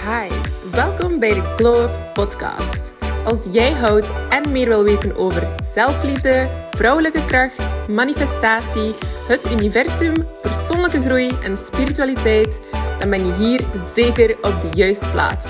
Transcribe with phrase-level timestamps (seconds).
[0.00, 0.28] Hi,
[0.70, 2.92] welkom bij de Glow Up Podcast.
[3.24, 8.94] Als jij houdt en meer wil weten over zelfliefde, vrouwelijke kracht, manifestatie,
[9.28, 13.64] het universum, persoonlijke groei en spiritualiteit, dan ben je hier
[13.94, 15.46] zeker op de juiste plaats.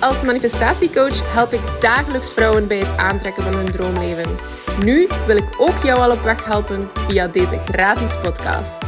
[0.00, 4.36] Als manifestatiecoach help ik dagelijks vrouwen bij het aantrekken van hun droomleven.
[4.84, 8.79] Nu wil ik ook jou al op weg helpen via deze gratis podcast.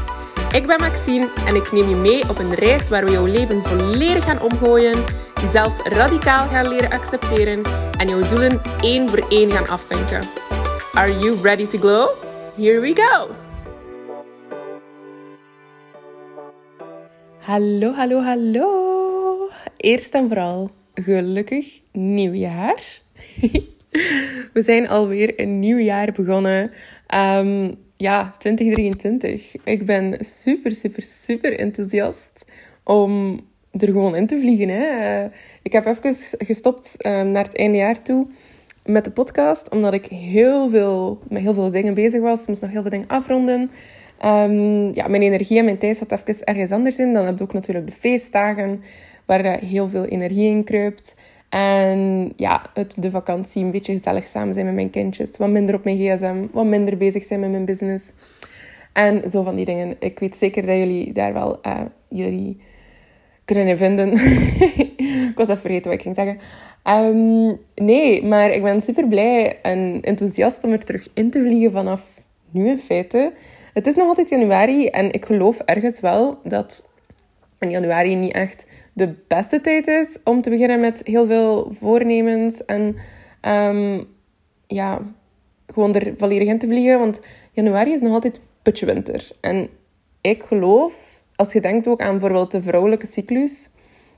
[0.52, 3.62] Ik ben Maxine en ik neem je mee op een reis waar we jouw leven
[3.62, 5.04] volledig gaan omgooien,
[5.42, 7.62] jezelf radicaal gaan leren accepteren
[7.98, 10.20] en jouw doelen één voor één gaan afvinken.
[10.92, 12.08] Are you ready to glow?
[12.56, 13.30] Here we go!
[17.38, 19.50] Hallo, hallo, hallo!
[19.76, 22.82] Eerst en vooral gelukkig nieuwjaar.
[24.52, 26.70] We zijn alweer een nieuw jaar begonnen.
[27.14, 29.56] Um, ja, 2023.
[29.64, 32.44] Ik ben super, super, super enthousiast
[32.84, 34.68] om er gewoon in te vliegen.
[34.68, 35.24] Hè.
[35.24, 35.30] Uh,
[35.62, 36.14] ik heb even
[36.46, 38.26] gestopt um, naar het einde jaar toe
[38.84, 42.46] met de podcast, omdat ik heel veel, met heel veel dingen bezig was.
[42.46, 43.70] Moest nog heel veel dingen afronden.
[44.24, 47.12] Um, ja, mijn energie en mijn tijd zat even ergens anders in.
[47.12, 48.82] Dan heb ik ook natuurlijk de feestdagen,
[49.24, 51.14] waar heel veel energie in kruipt.
[51.52, 55.36] En ja, het, de vakantie, een beetje gezellig samen zijn met mijn kindjes.
[55.36, 58.12] Wat minder op mijn gsm, wat minder bezig zijn met mijn business.
[58.92, 59.96] En zo van die dingen.
[59.98, 62.60] Ik weet zeker dat jullie daar wel uh, jullie
[63.44, 64.12] kunnen vinden.
[65.30, 66.38] ik was even vergeten wat ik ging zeggen.
[66.84, 71.72] Um, nee, maar ik ben super blij en enthousiast om er terug in te vliegen
[71.72, 72.02] vanaf
[72.50, 73.32] nu in feite.
[73.74, 76.90] Het is nog altijd januari en ik geloof ergens wel dat
[77.58, 82.64] in januari niet echt de beste tijd is om te beginnen met heel veel voornemens
[82.64, 82.96] en
[83.42, 84.08] um,
[84.66, 85.00] ja,
[85.66, 86.98] gewoon er volledig in te vliegen.
[86.98, 87.20] Want
[87.52, 89.30] januari is nog altijd putje winter.
[89.40, 89.68] En
[90.20, 93.70] ik geloof, als je denkt ook aan bijvoorbeeld de vrouwelijke cyclus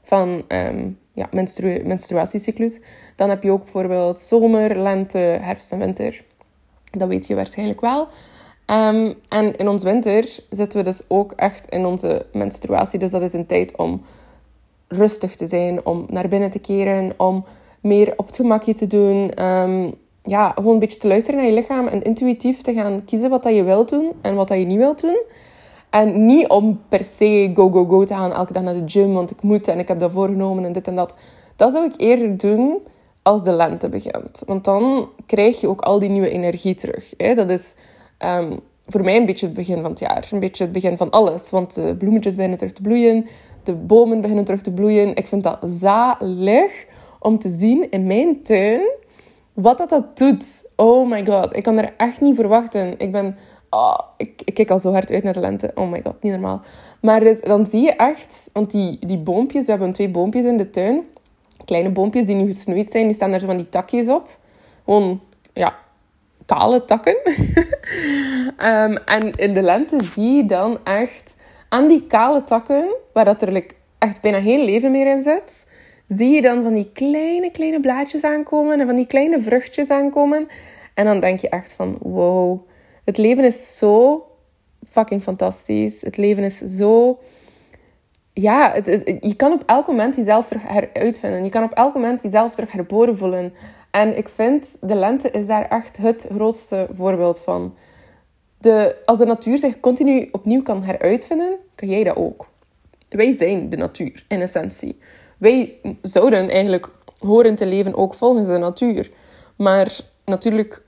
[0.03, 2.81] van um, ja, menstru menstruatiecyclus,
[3.17, 6.25] dan heb je ook bijvoorbeeld zomer, lente, herfst en winter.
[6.91, 8.09] Dat weet je waarschijnlijk wel.
[8.67, 12.99] Um, en in ons winter zitten we dus ook echt in onze menstruatie.
[12.99, 14.05] Dus dat is een tijd om
[14.94, 17.44] rustig te zijn, om naar binnen te keren, om
[17.81, 19.44] meer op het gemakje te doen.
[19.44, 19.94] Um,
[20.25, 23.43] ja, gewoon een beetje te luisteren naar je lichaam en intuïtief te gaan kiezen wat
[23.43, 25.22] dat je wilt doen en wat dat je niet wilt doen.
[25.91, 29.12] En niet om per se go, go, go te gaan elke dag naar de gym,
[29.12, 31.15] want ik moet en ik heb dat voorgenomen en dit en dat.
[31.56, 32.78] Dat zou ik eerder doen
[33.22, 34.43] als de lente begint.
[34.47, 37.15] Want dan krijg je ook al die nieuwe energie terug.
[37.16, 37.34] Hè?
[37.34, 37.75] Dat is
[38.19, 40.28] um, voor mij een beetje het begin van het jaar.
[40.31, 41.50] Een beetje het begin van alles.
[41.50, 43.27] Want de bloemetjes beginnen terug te bloeien
[43.67, 45.15] de bomen beginnen terug te bloeien.
[45.15, 46.87] Ik vind dat zalig
[47.19, 48.81] om te zien in mijn tuin
[49.53, 50.65] wat dat, dat doet.
[50.77, 52.99] Oh my god, ik kan er echt niet verwachten.
[52.99, 53.37] Ik ben...
[53.71, 55.71] Oh, ik, ik kijk al zo hard uit naar de lente.
[55.75, 56.61] Oh my god, niet normaal.
[57.01, 58.51] Maar dus, dan zie je echt...
[58.53, 61.03] Want die, die boompjes, we hebben twee boompjes in de tuin.
[61.65, 63.07] Kleine boompjes die nu gesnoeid zijn.
[63.07, 64.39] Nu staan er zo van die takjes op.
[64.85, 65.21] Gewoon,
[65.53, 65.75] ja,
[66.47, 67.17] kale takken.
[68.59, 71.37] um, en in de lente zie je dan echt
[71.75, 73.65] aan die kale takken, waar dat er
[73.99, 75.67] echt bijna geen leven meer in zit,
[76.09, 80.49] zie je dan van die kleine, kleine blaadjes aankomen en van die kleine vruchtjes aankomen.
[80.95, 82.61] En dan denk je echt van, wow,
[83.05, 84.25] het leven is zo
[84.91, 86.01] fucking fantastisch.
[86.01, 87.19] Het leven is zo...
[88.33, 88.75] Ja,
[89.21, 91.45] je kan op elk moment jezelf terug heruitvinden.
[91.45, 93.55] Je kan op elk moment jezelf terug herboren voelen.
[93.91, 97.75] En ik vind, de lente is daar echt het grootste voorbeeld van
[98.59, 102.47] de, als de natuur zich continu opnieuw kan heruitvinden, kan jij dat ook.
[103.09, 104.99] Wij zijn de natuur, in essentie.
[105.39, 109.11] Wij zouden eigenlijk horen te leven ook volgens de natuur.
[109.57, 110.83] Maar natuurlijk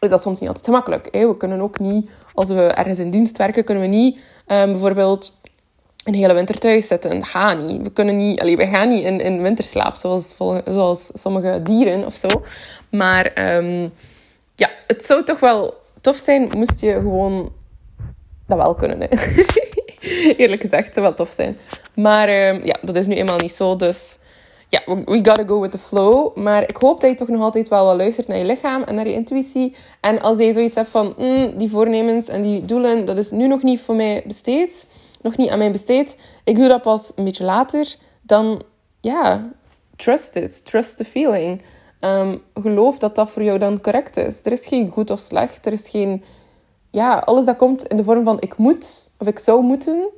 [0.00, 1.08] is dat soms niet altijd gemakkelijk.
[1.10, 1.28] Hè?
[1.28, 4.16] We kunnen ook niet, als we ergens in dienst werken, kunnen we niet
[4.46, 5.36] um, bijvoorbeeld
[6.04, 7.20] een hele winter thuis zitten.
[7.20, 7.82] Dat niet.
[7.82, 12.14] We, kunnen niet, allee, we gaan niet in, in winterslaap, zoals, zoals sommige dieren of
[12.14, 12.28] zo.
[12.90, 13.92] Maar um,
[14.54, 17.52] ja, het zou toch wel tof zijn, moest je gewoon
[18.46, 19.00] dat wel kunnen.
[19.00, 19.08] Hè.
[20.36, 21.56] Eerlijk gezegd, zou wel tof zijn.
[21.94, 23.76] Maar uh, ja, dat is nu eenmaal niet zo.
[23.76, 24.16] Dus
[24.68, 26.36] ja, we, gotta go with the flow.
[26.36, 28.94] Maar ik hoop dat je toch nog altijd wel wat luistert naar je lichaam en
[28.94, 29.76] naar je intuïtie.
[30.00, 33.46] En als je zoiets hebt van, mm, die voornemens en die doelen, dat is nu
[33.46, 34.86] nog niet voor mij besteed.
[35.22, 36.16] Nog niet aan mij besteed.
[36.44, 37.94] Ik doe dat pas een beetje later.
[38.22, 38.62] Dan,
[39.00, 39.50] ja,
[39.96, 40.64] trust it.
[40.64, 41.62] Trust the feeling.
[42.00, 44.40] Um, geloof dat dat voor jou dan correct is.
[44.42, 45.66] Er is geen goed of slecht.
[45.66, 46.24] Er is geen...
[46.90, 50.08] Ja, alles dat komt in de vorm van ik moet of ik zou moeten.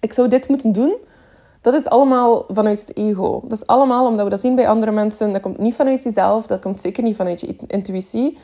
[0.00, 0.94] Ik zou dit moeten doen.
[1.60, 3.40] Dat is allemaal vanuit het ego.
[3.44, 5.32] Dat is allemaal omdat we dat zien bij andere mensen.
[5.32, 6.46] Dat komt niet vanuit jezelf.
[6.46, 8.38] Dat komt zeker niet vanuit je intuïtie.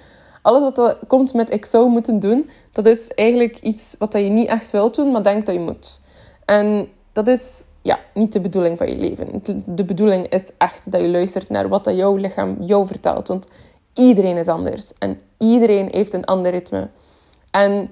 [0.45, 4.19] Alles wat er komt met ik zou moeten doen, dat is eigenlijk iets wat je
[4.19, 6.01] niet echt wilt doen, maar denkt dat je moet.
[6.45, 9.43] En dat is ja, niet de bedoeling van je leven.
[9.65, 13.29] De bedoeling is echt dat je luistert naar wat dat jouw lichaam jou vertelt.
[13.29, 13.47] Want
[13.95, 14.93] iedereen is anders.
[14.99, 16.89] En iedereen heeft een ander ritme.
[17.55, 17.91] En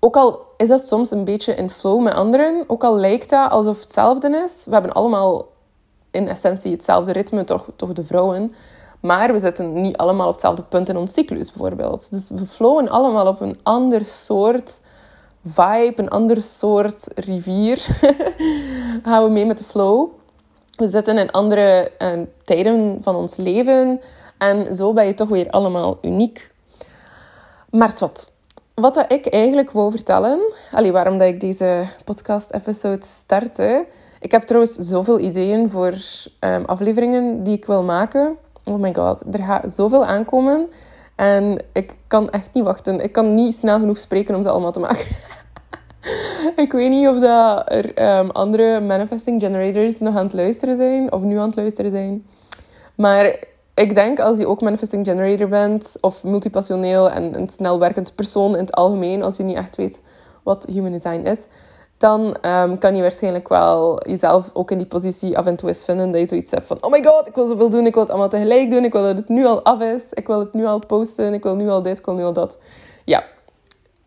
[0.00, 3.50] ook al is dat soms een beetje in flow met anderen, ook al lijkt dat
[3.50, 5.46] alsof het hetzelfde is, we hebben allemaal
[6.10, 8.54] in essentie hetzelfde ritme, toch, toch de vrouwen.
[9.00, 12.10] Maar we zitten niet allemaal op hetzelfde punt in ons cyclus, bijvoorbeeld.
[12.10, 14.80] Dus we flowen allemaal op een ander soort
[15.44, 17.78] vibe, een ander soort rivier.
[19.04, 20.08] Gaan we mee met de flow.
[20.76, 24.00] We zitten in andere uh, tijden van ons leven.
[24.38, 26.50] En zo ben je toch weer allemaal uniek.
[27.70, 28.31] Maar wat,
[28.74, 30.40] wat ik eigenlijk wou vertellen,
[30.72, 33.86] allee, waarom dat ik deze podcast-episode startte.
[34.20, 35.94] Ik heb trouwens zoveel ideeën voor
[36.40, 38.36] um, afleveringen die ik wil maken.
[38.64, 40.68] Oh my god, er gaat zoveel aankomen.
[41.14, 43.00] En ik kan echt niet wachten.
[43.00, 45.06] Ik kan niet snel genoeg spreken om ze allemaal te maken.
[46.64, 51.12] ik weet niet of dat er um, andere manifesting generators nog aan het luisteren zijn.
[51.12, 52.26] Of nu aan het luisteren zijn.
[52.94, 53.38] Maar
[53.74, 55.96] ik denk als je ook manifesting generator bent.
[56.00, 59.22] Of multipassioneel en een snel werkend persoon in het algemeen.
[59.22, 60.00] Als je niet echt weet
[60.42, 61.46] wat human design is
[62.02, 65.84] dan um, kan je waarschijnlijk wel jezelf ook in die positie af en toe eens
[65.84, 66.10] vinden.
[66.10, 67.86] Dat je zoiets hebt van, oh my god, ik wil zoveel doen.
[67.86, 68.84] Ik wil het allemaal tegelijk doen.
[68.84, 70.02] Ik wil dat het nu al af is.
[70.12, 71.34] Ik wil het nu al posten.
[71.34, 71.98] Ik wil nu al dit.
[71.98, 72.58] Ik wil nu al dat.
[73.04, 73.24] Ja,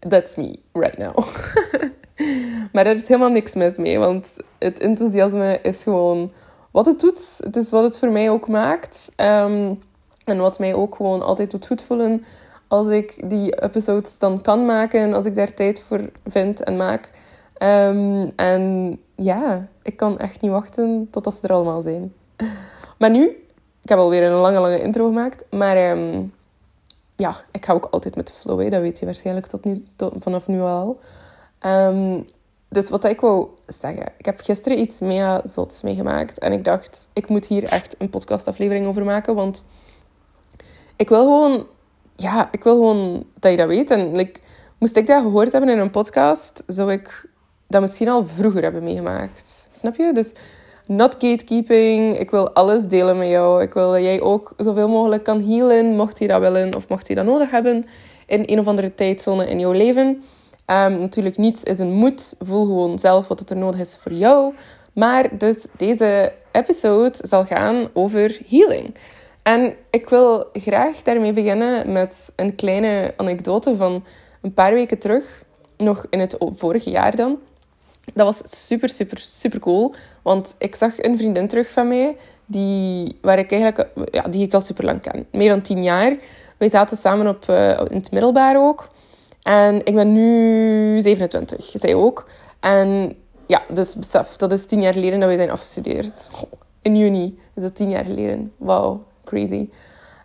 [0.09, 1.17] that's me right now.
[2.73, 4.00] maar er is helemaal niks mis mee.
[4.00, 6.31] Want het enthousiasme is gewoon
[6.75, 7.38] wat het doet.
[7.39, 9.12] Het is wat het voor mij ook maakt.
[9.18, 9.80] Um,
[10.24, 12.25] en wat mij ook gewoon altijd doet goed voelen.
[12.68, 15.13] Als ik die episodes dan kan maken.
[15.13, 17.12] Als ik daar tijd voor vind en maak.
[17.60, 22.13] Um, en ja, ik kan echt niet wachten totdat ze er allemaal zijn.
[23.00, 23.25] Maar nu,
[23.81, 25.45] ik heb alweer een lange, lange intro gemaakt.
[25.51, 26.33] Maar um,
[27.16, 28.72] ja, ik ga ook altijd met de flow.
[28.72, 31.00] Dat weet je waarschijnlijk tot nu, vanaf nu al.
[32.75, 33.48] Dus wat ik wou
[33.80, 34.06] zeggen.
[34.18, 36.39] Ik heb gisteren iets mega zots meegemaakt.
[36.39, 39.36] En ik dacht, ik moet hier echt een podcastaflevering over maken.
[39.36, 39.63] Want
[40.95, 41.66] ik wil gewoon...
[42.16, 43.92] Ja, ik wil gewoon dat je dat weet.
[43.92, 44.30] En
[44.77, 47.30] moest ik dat gehoord hebben in een podcast, zou ik
[47.68, 49.68] dat misschien al vroeger hebben meegemaakt.
[49.72, 50.13] Snap je?
[50.13, 50.33] Dus
[50.86, 52.19] not gatekeeping.
[52.19, 53.62] Ik wil alles delen met jou.
[53.62, 57.07] Ik wil dat jij ook zoveel mogelijk kan healen, mocht je dat willen of mocht
[57.07, 57.86] je dat nodig hebben
[58.25, 60.24] in een of andere tijdzone in jouw leven.
[60.67, 62.35] Um, natuurlijk, niets is een moed.
[62.39, 64.53] Voel gewoon zelf wat er nodig is voor jou.
[64.94, 68.95] Maar dus deze episode zal gaan over healing.
[69.44, 74.03] En ik wil graag daarmee beginnen met een kleine anekdote van
[74.41, 75.44] een paar weken terug.
[75.77, 77.39] Nog in het vorige jaar dan
[78.13, 79.94] dat was super, super, super cool.
[80.21, 84.53] Want ik zag een vriendin terug van mij, die, waar ik eigenlijk, ja, die ik
[84.53, 85.25] al super lang ken.
[85.31, 86.17] Meer dan tien jaar.
[86.57, 88.89] Wij zaten samen op, uh, in het middelbaar ook.
[89.45, 92.30] En ik ben nu 27, zij ook.
[92.59, 93.15] En
[93.45, 96.30] ja, dus besef, dat is tien jaar geleden dat wij zijn afgestudeerd.
[96.81, 98.53] in juni is dat tien jaar geleden.
[98.57, 99.69] Wauw, crazy.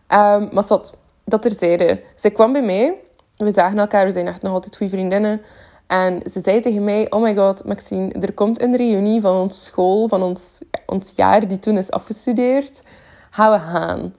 [0.09, 2.03] Um, maar zat, dat terzijde.
[2.15, 2.95] Zij kwam bij mij.
[3.37, 5.41] We zagen elkaar, we zijn echt nog altijd goede vriendinnen.
[5.87, 9.65] En ze zei tegen mij, oh my god, Maxine, er komt een reunie van ons
[9.65, 12.83] school, van ons, ons jaar die toen is afgestudeerd.
[13.31, 14.15] Gaan we gaan.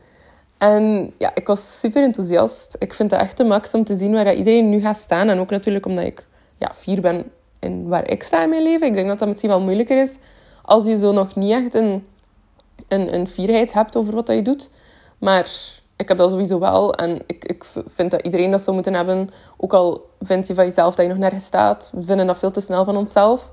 [0.62, 2.76] En ja, ik was super enthousiast.
[2.80, 5.30] Ik vind het echt de max om te zien waar iedereen nu gaat staan.
[5.30, 6.26] En ook natuurlijk omdat ik
[6.58, 8.88] ja, vier ben in waar ik sta in mijn leven.
[8.88, 10.18] Ik denk dat dat misschien wel moeilijker is
[10.62, 12.08] als je zo nog niet echt een,
[12.88, 14.70] een, een fierheid hebt over wat je doet.
[15.18, 15.52] Maar
[15.96, 16.94] ik heb dat sowieso wel.
[16.94, 19.30] En ik, ik vind dat iedereen dat zou moeten hebben.
[19.58, 21.92] Ook al vind je van jezelf dat je nog nergens staat.
[21.94, 23.50] We vinden dat veel te snel van onszelf.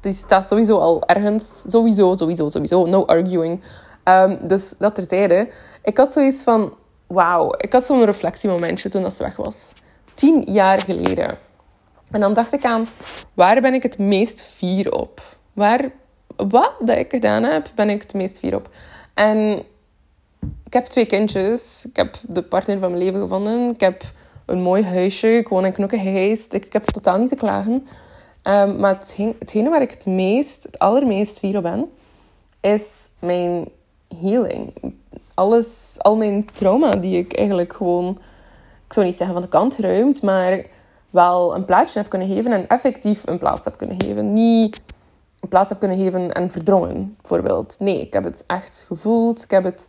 [0.00, 1.64] Dus staat sowieso al ergens.
[1.66, 2.86] Sowieso, sowieso, sowieso.
[2.86, 3.62] No arguing.
[4.04, 5.48] Um, dus dat terzijde.
[5.86, 6.74] Ik had zoiets van...
[7.06, 7.54] Wauw.
[7.56, 9.72] Ik had zo'n reflectiemomentje toen dat ze weg was.
[10.14, 11.38] Tien jaar geleden.
[12.10, 12.86] En dan dacht ik aan...
[13.34, 15.22] Waar ben ik het meest fier op?
[15.52, 15.90] Waar...
[16.36, 18.68] Wat dat ik gedaan heb, ben ik het meest fier op.
[19.14, 19.62] En
[20.64, 21.86] ik heb twee kindjes.
[21.88, 23.70] Ik heb de partner van mijn leven gevonden.
[23.70, 24.02] Ik heb
[24.46, 25.36] een mooi huisje.
[25.36, 26.52] Ik woon in Knokkenheist.
[26.52, 27.86] Ik, ik heb totaal niet te klagen.
[28.42, 31.90] Um, maar het hetgene waar ik het meest, het allermeest fier op ben,
[32.60, 32.82] is
[33.18, 33.68] mijn
[34.20, 34.72] healing.
[35.36, 38.18] Alles, al mijn trauma die ik eigenlijk gewoon,
[38.86, 40.66] ik zou niet zeggen van de kant geruimd, maar
[41.10, 44.32] wel een plaatsje heb kunnen geven en effectief een plaats heb kunnen geven.
[44.32, 44.80] Niet
[45.40, 47.76] een plaats heb kunnen geven en verdrongen, bijvoorbeeld.
[47.78, 49.42] Nee, ik heb het echt gevoeld.
[49.42, 49.88] Ik heb het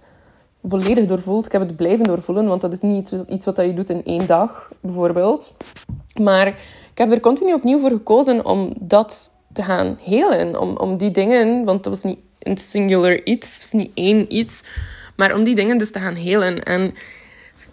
[0.64, 1.46] volledig doorvoeld.
[1.46, 4.28] Ik heb het blijven doorvoelen, want dat is niet iets wat je doet in één
[4.28, 5.54] dag, bijvoorbeeld.
[6.22, 10.60] Maar ik heb er continu opnieuw voor gekozen om dat te gaan helen.
[10.60, 14.36] Om, om die dingen, want dat was niet een singular iets, het was niet één
[14.36, 14.64] iets,
[15.18, 16.64] maar om die dingen dus te gaan helen.
[16.64, 16.94] En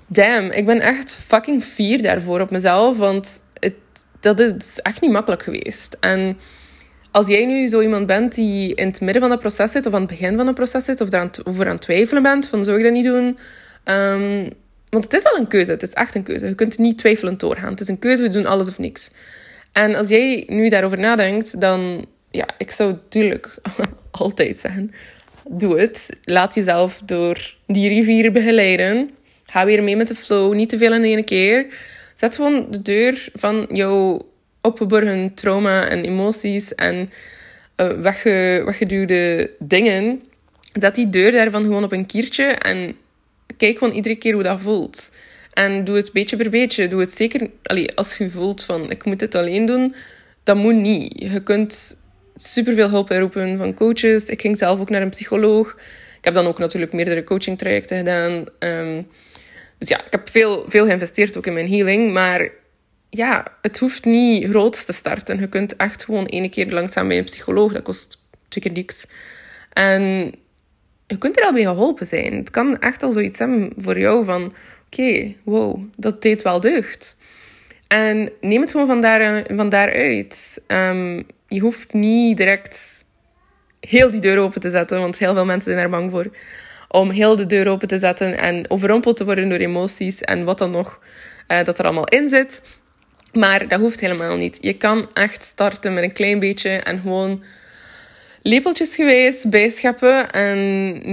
[0.07, 3.75] damn, ik ben echt fucking fier daarvoor op mezelf, want het,
[4.21, 5.97] dat is echt niet makkelijk geweest.
[6.01, 6.39] En
[7.11, 9.93] als jij nu zo iemand bent die in het midden van het proces zit, of
[9.93, 12.65] aan het begin van het proces zit, of eraan, over aan het twijfelen bent, van
[12.65, 13.39] zou ik dat niet doen?
[13.85, 14.51] Ehm,
[14.91, 16.47] want het is al een keuze, het is echt een keuze.
[16.47, 17.71] Je kunt niet twijfelend doorgaan.
[17.71, 19.11] Het is een keuze, we doen alles of niks.
[19.73, 23.59] En als jij nu daarover nadenkt, dan, ja, ik zou natuurlijk
[24.11, 24.93] altijd zeggen,
[25.49, 26.11] doe het.
[26.25, 29.11] Laat jezelf door die rivier begeleiden.
[29.47, 31.67] Ga weer mee met de flow, niet te veel in één keer.
[32.15, 34.27] Zet gewoon de deur van jouw
[34.61, 37.11] opgeborgen trauma en emoties en
[37.77, 40.23] uh, wegge, weggeduwde dingen.
[40.73, 42.97] Zet die deur daarvan gewoon op een kiertje en
[43.57, 45.11] kijk gewoon iedere keer hoe dat voelt.
[45.53, 46.89] En doe het beetje per beetje.
[46.89, 49.95] Doe het zeker allee, als je voelt van ik moet dit alleen doen.
[50.43, 51.13] Dat moet niet.
[51.17, 51.97] Je kunt
[52.35, 54.29] superveel hulp inroepen van coaches.
[54.29, 55.77] Ik ging zelf ook naar een psycholoog.
[56.19, 58.45] Ik heb dan ook natuurlijk meerdere coaching trajecten gedaan.
[58.59, 59.03] Ehm,
[59.79, 62.13] dus ja, ik heb veel, veel geïnvesteerd ook in mijn healing.
[62.13, 62.51] Maar
[63.11, 65.41] ja, het hoeft niet groot te starten.
[65.41, 67.73] Je kunt echt gewoon één keer langzaam bij een psycholoog.
[67.73, 69.07] Dat kost twee keer niks.
[69.73, 70.33] En
[71.07, 72.35] je kunt er al bij geholpen zijn.
[72.35, 74.55] Het kan echt al zoiets hebben voor jou van...
[74.87, 77.17] Oké, wow, dat deed wel deugd.
[77.95, 80.61] En neem het gewoon van, daar, van daaruit.
[80.67, 83.05] Um, je hoeft niet direct
[83.81, 86.27] heel die deur open te zetten, want heel veel mensen zijn er bang voor.
[86.89, 90.59] Om heel de deur open te zetten en overrompeld te worden door emoties en wat
[90.59, 91.01] dan nog
[91.49, 92.63] uh, dat er allemaal in zit.
[93.33, 94.59] Maar dat hoeft helemaal niet.
[94.61, 97.43] Je kan echt starten met een klein beetje en gewoon
[98.43, 100.57] lepeltjes geweest bijscheppen en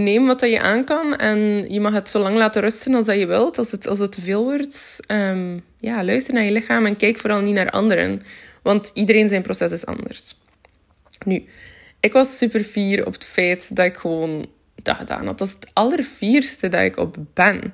[0.03, 1.15] neem wat dat je aan kan.
[1.15, 3.57] En je mag het zo lang laten rusten als dat je wilt.
[3.57, 7.19] Als het, als het te veel wordt, um, ja, luister naar je lichaam en kijk
[7.19, 8.21] vooral niet naar anderen.
[8.61, 10.33] Want iedereen zijn proces is anders.
[11.25, 11.45] Nu,
[11.99, 14.45] ik was super fier op het feit dat ik gewoon
[14.83, 15.37] dat gedaan had.
[15.37, 17.73] Dat is het allervierste dat ik op ben.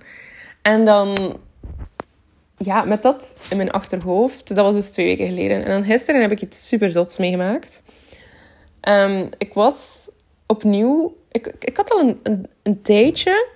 [0.62, 1.38] En dan,
[2.58, 5.64] ja, met dat in mijn achterhoofd, dat was dus twee weken geleden.
[5.64, 7.84] En dan gisteren heb ik iets super zots meegemaakt.
[8.82, 10.10] Um, ik was
[10.46, 13.48] opnieuw, ik, ik had al een, een, een tijdje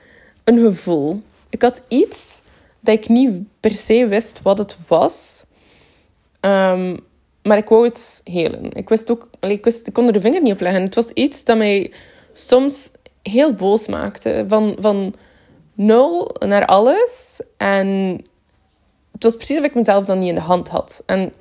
[0.44, 1.22] een gevoel.
[1.50, 2.42] Ik had iets
[2.82, 5.46] dat ik niet per se wist wat het was.
[6.42, 7.00] Um,
[7.44, 8.72] maar ik wou het helen.
[8.72, 10.82] Ik wist ook, ik, wist, ik kon er de vinger niet op leggen.
[10.82, 11.94] Het was iets dat mij
[12.34, 14.46] soms heel boos maakte.
[14.48, 15.14] Van, van
[15.74, 17.42] nul naar alles.
[17.58, 17.88] En
[19.12, 21.04] het was precies of ik mezelf dan niet in de hand had.
[21.06, 21.34] En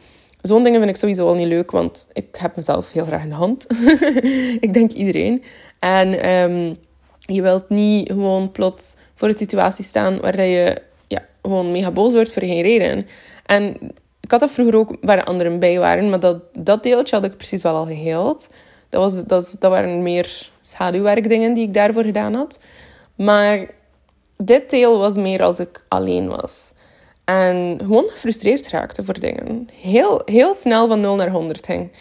[0.42, 3.28] zo'n dingen vind ik sowieso al niet leuk, want ik heb mezelf heel graag in
[3.28, 3.66] de hand.
[4.66, 5.42] ik denk iedereen.
[5.78, 6.76] En um,
[7.20, 12.12] je wilt niet gewoon plots voor een situatie staan waar je ja, gewoon mega boos
[12.12, 13.06] wordt voor geen reden.
[13.46, 13.76] En
[14.20, 17.36] ik had dat vroeger ook waar anderen bij waren, maar dat, dat deeltje had ik
[17.36, 18.48] precies wel al geheeld.
[18.88, 22.60] Dat, was, dat, dat waren meer schaduwwerkdingen die ik daarvoor gedaan had.
[23.16, 23.70] Maar
[24.36, 26.72] dit deel was meer als ik alleen was.
[27.24, 29.68] En gewoon gefrustreerd raakte voor dingen.
[29.72, 31.92] Heel, heel snel van 0 naar 100 ging.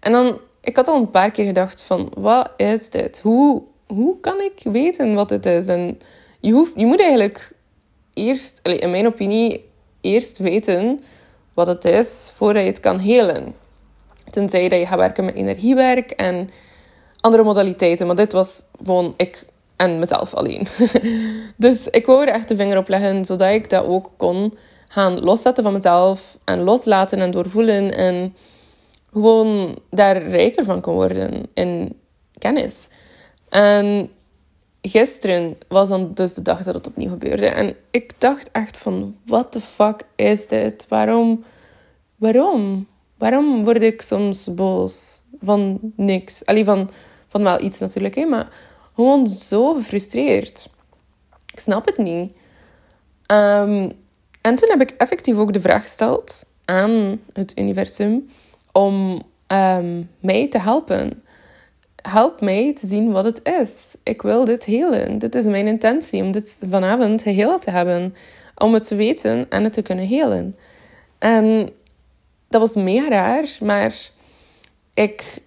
[0.00, 3.20] En dan, ik had al een paar keer gedacht van, wat is dit?
[3.20, 5.66] Hoe, hoe kan ik weten wat het is?
[5.66, 5.98] En
[6.40, 7.55] je, hoeft, je moet eigenlijk
[8.16, 9.68] eerst, in mijn opinie,
[10.00, 11.00] eerst weten
[11.54, 13.54] wat het is voordat je het kan helen.
[14.30, 16.50] Tenzij dat je gaat werken met energiewerk en
[17.20, 18.06] andere modaliteiten.
[18.06, 19.46] Maar dit was gewoon ik
[19.76, 20.66] en mezelf alleen.
[21.56, 24.58] dus ik wou er echt de vinger op leggen, zodat ik dat ook kon
[24.88, 26.38] gaan loszetten van mezelf.
[26.44, 27.94] En loslaten en doorvoelen.
[27.94, 28.34] En
[29.12, 32.00] gewoon daar rijker van kon worden in
[32.38, 32.88] kennis.
[33.48, 34.10] En
[34.80, 37.46] gisteren was dan dus de dag dat het opnieuw gebeurde.
[37.46, 40.86] En ik dacht echt van, what the fuck is dit?
[40.88, 41.44] Waarom,
[42.16, 42.86] waarom?
[43.18, 46.44] Waarom word ik soms boos van niks?
[46.44, 46.90] Allee, van,
[47.28, 48.48] van wel iets natuurlijk, hè, maar
[48.94, 50.70] gewoon zo gefrustreerd.
[51.52, 52.32] Ik snap het niet.
[53.26, 53.92] Um,
[54.40, 58.28] en toen heb ik effectief ook de vraag gesteld aan het universum
[58.72, 61.22] om um, mij te helpen
[62.08, 63.94] help mij te zien wat het is.
[64.02, 65.18] Ik wil dit helen.
[65.18, 68.14] Dit is mijn intentie om dit vanavond geheel te hebben.
[68.56, 70.56] Om het te weten en het te kunnen helen.
[71.18, 71.70] En
[72.48, 73.94] dat was mega raar, maar
[74.94, 75.38] ik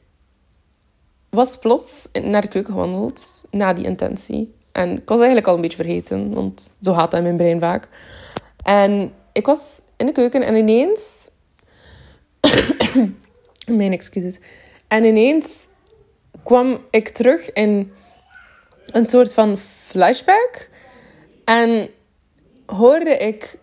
[1.30, 4.54] was plots naar de keuken gewandeld na die intentie.
[4.72, 7.60] En ik was eigenlijk al een beetje vergeten, want zo gaat dat in mijn brein
[7.60, 7.88] vaak.
[8.64, 11.32] En ik was in de keuken en ineens.
[13.68, 14.40] mijn excuses.
[14.88, 15.68] En ineens
[16.44, 17.94] kwam ik terug in
[18.86, 20.70] een soort van flashback.
[21.46, 21.90] En
[22.66, 23.60] hoorde ik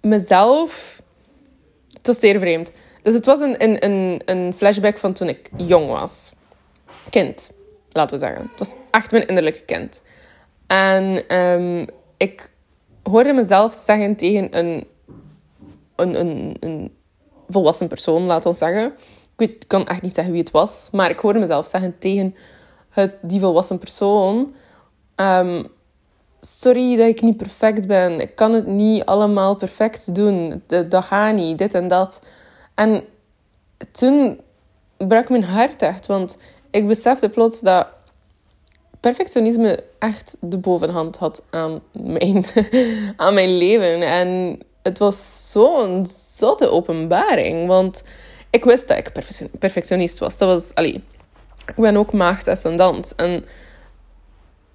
[0.00, 1.02] mezelf.
[1.92, 2.72] Het was zeer vreemd.
[3.02, 6.32] Dus het was een, een, een, een flashback van toen ik jong was.
[7.10, 7.50] Kind,
[7.90, 8.42] laten we zeggen.
[8.50, 10.02] Het was echt mijn innerlijke kind.
[10.66, 12.50] En um, ik
[13.02, 14.86] hoorde mezelf zeggen tegen een,
[15.96, 16.96] een, een, een
[17.48, 18.94] volwassen persoon, laten we zeggen
[19.36, 22.34] ik kan echt niet zeggen wie het was, maar ik hoorde mezelf zeggen tegen
[22.88, 24.54] het, die volwassen persoon:
[25.16, 25.66] um,
[26.40, 28.20] Sorry dat ik niet perfect ben.
[28.20, 30.62] Ik kan het niet allemaal perfect doen.
[30.66, 32.20] Dat gaat niet, dit en dat.
[32.74, 33.04] En
[33.92, 34.40] toen
[34.96, 36.36] brak mijn hart echt, want
[36.70, 37.86] ik besefte plots dat
[39.00, 42.44] perfectionisme echt de bovenhand had aan mijn,
[43.16, 44.02] aan mijn leven.
[44.02, 48.02] En het was zo'n zotte openbaring, want
[48.52, 49.12] ik wist dat ik
[49.58, 50.38] perfectionist was.
[50.38, 51.02] Dat was, allee,
[51.66, 53.14] ik ben ook maagdascendant.
[53.14, 53.44] En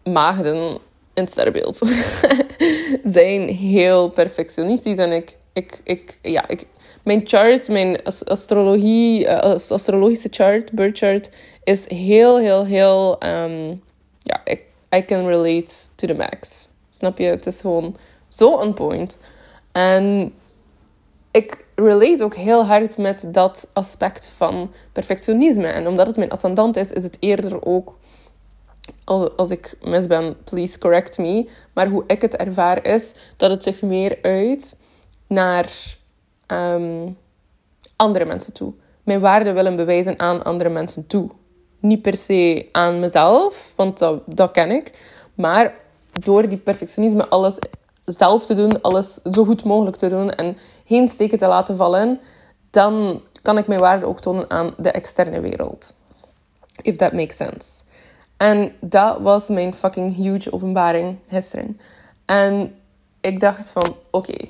[0.04, 0.80] maagden
[1.14, 1.76] in sterrenbeeld
[3.18, 4.98] zijn heel perfectionistisch.
[4.98, 6.68] En ik, ik, ik, ja, ik,
[7.04, 11.30] mijn chart, mijn astrologie, uh, astrologische chart, birth chart,
[11.64, 13.18] is heel, heel, heel...
[13.26, 13.82] Um,
[14.22, 14.62] ja, ik,
[14.96, 16.68] I can relate to the max.
[16.90, 17.26] Snap je?
[17.26, 17.96] Het is gewoon
[18.28, 19.20] zo on point.
[19.72, 20.34] En
[21.32, 25.68] ik relate ook heel hard met dat aspect van perfectionisme.
[25.68, 27.98] En omdat het mijn ascendant is, is het eerder ook...
[29.36, 31.50] Als ik mis ben, please correct me.
[31.74, 34.78] Maar hoe ik het ervaar is dat het zich meer uit
[35.28, 35.98] naar
[36.48, 37.18] um,
[37.96, 38.74] andere mensen toe.
[39.04, 41.30] Mijn waarde willen bewijzen aan andere mensen toe.
[41.80, 44.92] Niet per se aan mezelf, want dat, dat ken ik.
[45.34, 45.74] Maar
[46.12, 47.56] door die perfectionisme alles
[48.16, 52.20] zelf te doen, alles zo goed mogelijk te doen en geen steken te laten vallen,
[52.72, 55.94] dan kan ik mijn waarde ook tonen aan de externe wereld.
[56.82, 57.84] If that makes sense.
[58.38, 61.80] En dat was mijn fucking huge openbaring gisteren.
[62.26, 62.76] En
[63.22, 64.48] ik dacht van, oké,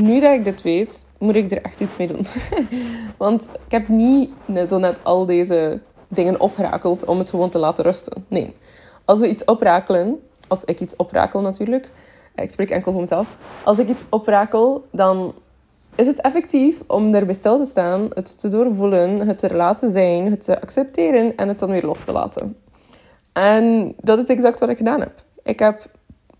[0.00, 2.26] nu dat ik dit weet, moet ik er echt iets mee doen.
[3.18, 4.30] Want ik heb niet
[4.68, 8.24] zo net al deze dingen opgerakeld om het gewoon te laten rusten.
[8.28, 8.54] Nee.
[9.04, 11.90] Als we iets oprakelen, als ik iets oprakel natuurlijk,
[12.34, 13.36] ik spreek enkel voor mezelf.
[13.64, 15.34] Als ik iets oprakel, dan
[15.94, 20.30] is het effectief om erbij stil te staan, het te doorvoelen, het te laten zijn,
[20.30, 22.56] het te accepteren en het dan weer los te laten.
[23.32, 25.22] En dat is exact wat ik gedaan heb.
[25.42, 25.90] Ik heb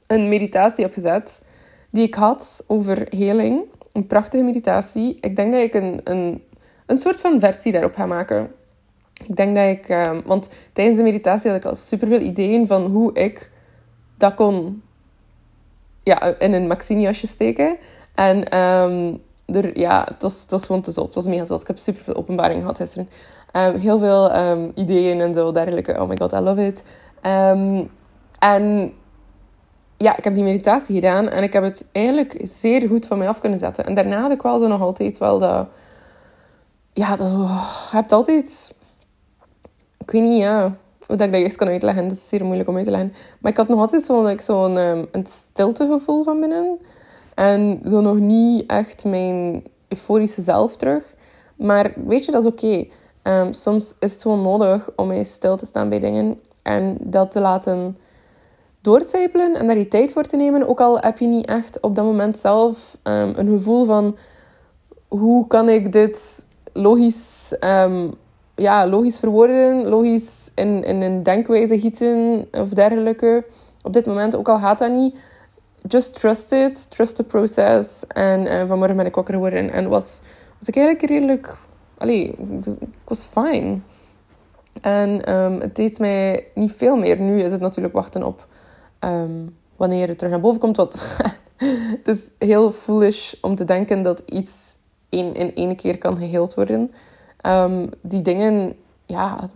[0.06, 1.40] een meditatie opgezet
[1.90, 3.62] die ik had over heling.
[3.92, 5.18] Een prachtige meditatie.
[5.20, 6.42] Ik denk dat ik een, een,
[6.86, 8.50] een soort van versie daarop ga maken.
[9.26, 10.06] Ik denk dat ik...
[10.06, 13.50] Um, want tijdens de meditatie had ik al superveel ideeën van hoe ik
[14.18, 14.82] dat kon
[16.04, 17.76] ja, in een maxini-jasje steken.
[18.14, 21.04] En um, er, ja, het was, het was gewoon te zot.
[21.04, 21.60] Het was mega zot.
[21.60, 23.08] Ik heb superveel openbaring gehad gisteren.
[23.52, 26.00] Um, heel veel um, ideeën en zo dergelijke.
[26.00, 26.82] Oh my god, I love it.
[28.38, 28.92] en
[29.96, 33.28] ja, ik heb die meditatie gedaan en ik heb het eigenlijk zeer goed van mij
[33.28, 33.86] af kunnen zetten.
[33.86, 35.68] En daarna had ik wel nog altijd wel dat...
[36.92, 38.74] Ja, dat, oh, hebt altijd...
[39.98, 42.08] Ik weet niet, ja hoe dat ik dat juist kan uitleggen.
[42.08, 43.12] Dat is zeer moeilijk om uit te leggen.
[43.40, 46.78] Maar ik had nog altijd zo'n zo'n um, een stiltegevoel van binnen.
[47.34, 51.14] En zo nog niet echt mijn euforische zelf terug.
[51.56, 52.86] Maar weet je, dat is oké.
[53.22, 56.40] Ehm, soms is het gewoon nodig om eens stil te staan bij dingen.
[56.62, 57.96] En dat te laten
[58.80, 60.68] doorcijpelen en daar je tijd voor te nemen.
[60.68, 64.16] Ook al heb je niet echt op dat moment zelf um, een gevoel van...
[65.08, 67.56] Hoe kan ik dit logisch
[68.54, 73.44] ja, logisch verwoorden, logisch in, in een denkwijze gieten of dergelijke.
[73.82, 75.16] Op dit moment, ook al gaat dat niet,
[75.88, 78.06] just trust it, trust the process.
[78.06, 80.20] En uh, vanmorgen ben ik wakker geworden en was,
[80.58, 81.56] was ik eigenlijk redelijk,
[81.98, 83.78] allee, ik was fine.
[84.80, 87.20] En um, het deed mij niet veel meer.
[87.20, 88.46] Nu is het natuurlijk wachten op
[89.00, 90.76] um, wanneer het terug naar boven komt.
[90.76, 91.18] Wat
[92.04, 94.76] het is heel foolish om te denken dat iets
[95.08, 96.92] in één keer kan geheeld worden.
[97.46, 98.74] Um, die dingen,
[99.06, 99.50] ja,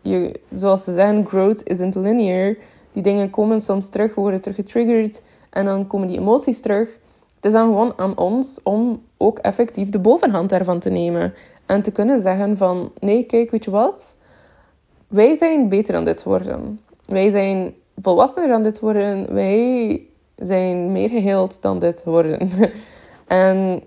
[0.00, 2.56] je, zoals ze zeggen, growth isn't linear.
[2.92, 6.98] Die dingen komen soms terug, worden terug getriggerd en dan komen die emoties terug.
[7.34, 11.34] Het is dan gewoon aan ons om ook effectief de bovenhand daarvan te nemen.
[11.66, 14.16] En te kunnen zeggen van, nee, kijk, weet je wat?
[15.08, 16.80] Wij zijn beter dan dit worden.
[17.06, 19.34] Wij zijn volwassener dan dit worden.
[19.34, 20.02] Wij
[20.36, 22.50] zijn meer geheeld dan dit worden.
[23.26, 23.82] en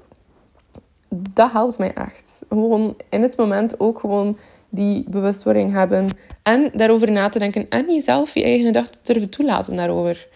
[1.34, 2.42] dat helpt mij echt.
[2.50, 4.38] Gewoon in het moment ook gewoon
[4.70, 6.08] die bewustwording hebben.
[6.44, 7.70] En daarover na te denken.
[7.70, 10.28] En jezelf je eigen gedachten durven toelaten daarover.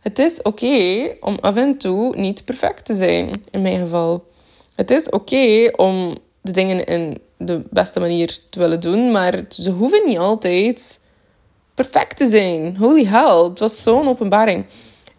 [0.00, 4.24] Het is oké om af en toe niet perfect te zijn, in mijn geval.
[4.74, 9.70] Het is oké om de dingen in de beste manier te willen doen, maar ze
[9.70, 11.00] hoeven niet altijd
[11.74, 12.76] perfect te zijn.
[12.76, 14.66] Holy hell, het was zo'n openbaring.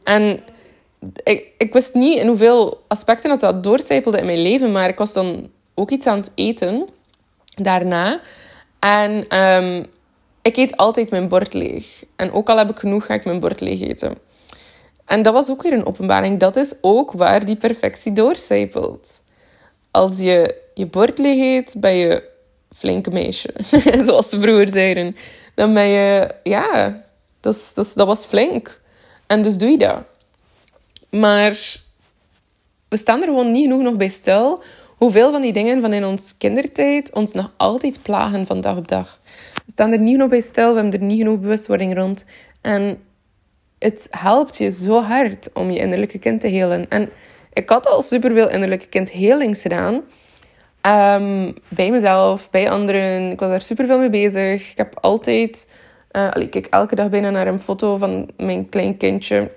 [0.03, 0.39] En
[1.23, 4.97] ik, ik wist niet in hoeveel aspecten dat, dat doorcijpelde in mijn leven, maar ik
[4.97, 6.87] was dan ook iets aan het eten
[7.55, 8.21] daarna.
[8.79, 9.83] En ehm,
[10.41, 12.03] ik eet altijd mijn bord leeg.
[12.15, 14.17] En ook al heb ik genoeg, ga ik mijn bord leeg eten.
[15.05, 16.39] En dat was ook weer een openbaring.
[16.39, 19.21] Dat is ook waar die perfectie doorcijpelt.
[19.91, 22.23] Als je je bord leeg eet, ben je
[22.75, 23.49] flinke meisje.
[24.05, 25.15] Zoals ze vroeger zeiden.
[25.55, 27.01] Dan ben je, ja,
[27.39, 28.81] dat, dat, dat was flink.
[29.27, 30.03] En dus doe je dat.
[31.09, 31.77] Maar
[32.89, 34.63] we staan er gewoon niet genoeg nog bij stil.
[34.97, 38.87] Hoeveel van die dingen van in ons kindertijd ons nog altijd plagen van dag op
[38.87, 39.19] dag.
[39.65, 40.73] We staan er niet genoeg bij stil.
[40.73, 42.25] We hebben er niet genoeg bewustwording rond.
[42.61, 43.01] En
[43.79, 46.89] het helpt je zo hard om je innerlijke kind te helen.
[46.89, 47.09] En
[47.53, 49.93] ik had al superveel innerlijke kindhelings gedaan.
[50.81, 53.31] Um, bij mezelf, bij anderen.
[53.31, 54.71] Ik was daar superveel mee bezig.
[54.71, 55.67] Ik heb altijd...
[56.11, 59.51] Uh, ik kijk elke dag bijna naar een foto van mijn klein kindje.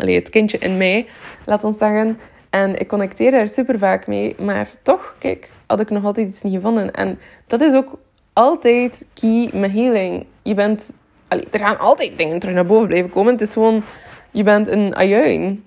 [0.00, 1.06] Allee, het kindje in mij,
[1.44, 2.18] laat ons zeggen.
[2.50, 4.34] En ik connecteer daar super vaak mee.
[4.38, 6.92] Maar toch, kijk, had ik nog altijd iets niet gevonden.
[6.92, 7.98] En dat is ook
[8.32, 10.26] altijd key met healing.
[10.42, 10.90] Je bent...
[11.28, 13.32] Er gaan altijd dingen terug naar boven blijven komen.
[13.32, 13.82] Het is gewoon...
[14.30, 15.64] Je bent een ajuin.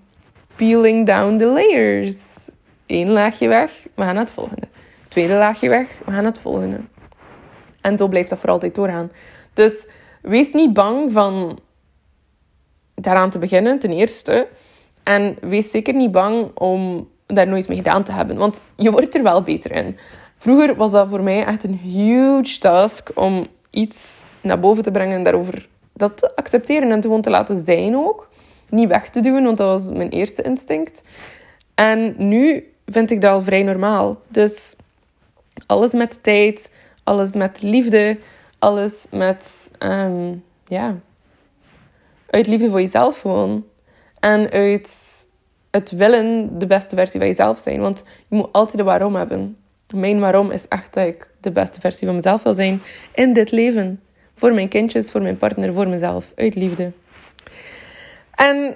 [0.56, 2.38] Peeling down the layers.
[2.88, 4.68] Eén laagje weg, we gaan naar het volgende.
[5.08, 6.80] Tweede laagje weg, we gaan naar het volgende.
[7.82, 9.12] En zo blijft dat voor altijd doorgaan.
[9.54, 9.88] Dus
[10.22, 11.60] wees niet bang van
[13.02, 14.48] daaraan te beginnen, ten eerste.
[15.04, 18.38] En wees zeker niet bang om daar nooit mee gedaan te hebben.
[18.38, 19.98] Want je wordt er wel beter in.
[20.38, 25.24] Vroeger was dat voor mij echt een huge task om iets naar boven te brengen
[25.24, 28.30] daarover dat te accepteren en gewoon te laten zijn ook.
[28.70, 31.02] Niet weg te duwen, want dat was mijn eerste instinct.
[31.76, 34.22] En nu vind ik dat al vrij normaal.
[34.28, 34.76] Dus
[35.66, 36.72] alles met tijd,
[37.04, 38.18] alles met liefde,
[38.60, 40.34] alles met, ehm,
[40.68, 40.96] ja,
[42.30, 43.66] uit liefde voor jezelf gewoon.
[44.20, 45.10] En uit
[45.72, 47.80] het willen de beste versie van jezelf zijn.
[47.80, 49.58] Want je moet altijd de waarom hebben.
[49.94, 52.82] Mijn waarom is echt dat ik de beste versie van mezelf wil zijn
[53.14, 54.02] in dit leven.
[54.36, 56.32] Voor mijn kindjes, voor mijn partner, voor mezelf.
[56.36, 56.92] Uit liefde.
[58.36, 58.76] En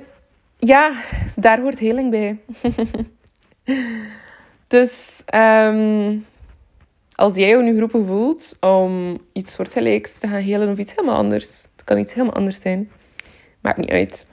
[0.57, 1.03] ja,
[1.35, 2.39] daar hoort heling bij.
[4.67, 6.17] dus ehm,
[7.15, 11.17] als jij je nu geroepen voelt om iets soortgelijks te gaan helen of iets helemaal
[11.17, 11.47] anders.
[11.75, 12.91] Het kan iets helemaal anders zijn.
[13.63, 14.25] Maakt niet uit.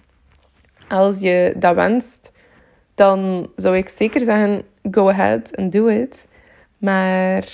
[0.88, 2.33] Als je dat wenst,
[2.95, 6.27] dan zou ik zeker zeggen: go ahead and do it.
[6.79, 7.49] Maar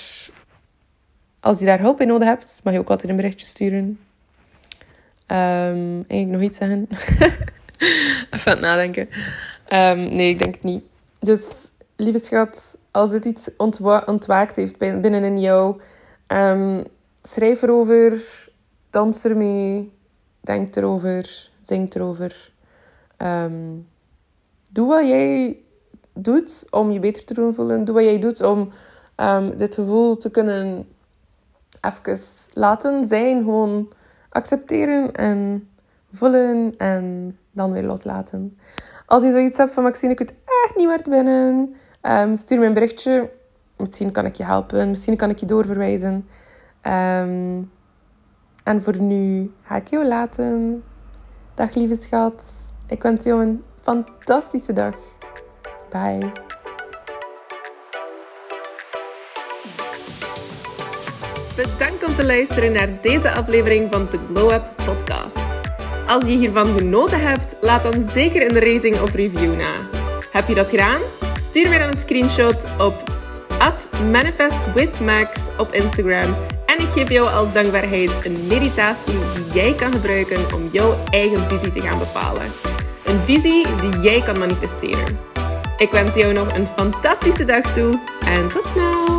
[1.39, 3.99] als je daar hulp bij nodig hebt, mag je ook altijd een berichtje sturen.
[5.27, 6.87] Um, eigenlijk nog iets zeggen.
[8.31, 9.09] Even aan het nadenken.
[9.69, 10.83] Um, nee, ik denk het niet.
[11.19, 15.81] Dus, lieve schat, als dit iets ontwa ontwaakt heeft binnenin jou,
[16.27, 16.83] um,
[17.21, 18.21] schrijf erover,
[18.89, 19.91] dans ermee,
[20.41, 22.51] denk erover, zing erover.
[23.17, 23.87] Um,
[24.71, 25.59] doe wat jij
[26.13, 27.85] doet om je beter te doen voelen.
[27.85, 28.71] Doe wat jij doet om
[29.17, 30.87] um, dit gevoel te kunnen
[31.81, 32.19] even
[32.53, 33.43] laten zijn.
[33.43, 33.93] Gewoon
[34.29, 35.69] accepteren en
[36.13, 38.57] voelen en dan weer loslaten.
[39.05, 40.33] Als je zoiets hebt van Maxine, ik weet
[40.65, 41.75] echt niet waar te binnen.
[42.01, 43.29] Um, stuur me een berichtje.
[43.77, 44.89] Misschien kan ik je helpen.
[44.89, 46.27] Misschien kan ik je doorverwijzen.
[48.63, 50.83] En voor nu ga ik jou laten.
[51.57, 52.41] Dag lieve schat.
[52.87, 54.95] Ik wens jou een fantastische dag.
[55.91, 56.31] Bye.
[61.55, 65.61] Bedankt om te luisteren naar deze aflevering van de Glow Up Podcast.
[66.07, 69.73] Als je hiervan genoten hebt, laat dan zeker een rating of review na.
[70.31, 71.01] Heb je dat gedaan?
[71.49, 73.03] Stuur mij dan een screenshot op
[74.11, 76.35] manifestwithmax op Instagram
[76.77, 81.43] en ik geef jou als dankbaarheid een meditatie die jij kan gebruiken om jouw eigen
[81.47, 82.47] visie te gaan bepalen.
[83.03, 85.19] Een visie die jij kan manifesteren.
[85.77, 89.16] Ik wens jou nog een fantastische dag toe en tot snel!